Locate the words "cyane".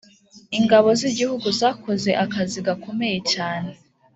3.33-3.71